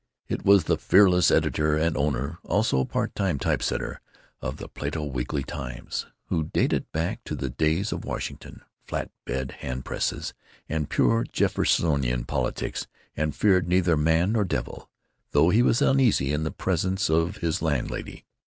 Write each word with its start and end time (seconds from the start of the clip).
It 0.27 0.43
was 0.43 0.63
the 0.63 0.79
fearless 0.79 1.29
editor 1.29 1.77
and 1.77 1.95
owner 1.95 2.39
(also 2.41 2.83
part 2.85 3.13
time 3.13 3.37
type 3.37 3.61
setter) 3.61 4.01
of 4.41 4.57
the 4.57 4.67
Plato 4.67 5.03
Weekly 5.05 5.43
Times, 5.43 6.07
who 6.29 6.45
dated 6.45 6.91
back 6.91 7.23
to 7.25 7.35
the 7.35 7.51
days 7.51 7.91
of 7.91 8.03
Washington 8.03 8.63
flat 8.83 9.11
bed 9.25 9.51
hand 9.59 9.85
presses 9.85 10.33
and 10.67 10.89
pure 10.89 11.23
Jeffersonian 11.31 12.25
politics, 12.25 12.87
and 13.15 13.35
feared 13.35 13.67
neither 13.67 13.95
man 13.95 14.31
nor 14.31 14.43
devil, 14.43 14.89
though 15.33 15.51
he 15.51 15.61
was 15.61 15.83
uneasy 15.83 16.33
in 16.33 16.41
the 16.45 16.49
presence 16.51 17.07
of 17.07 17.37
his 17.37 17.61
landlady. 17.61 18.25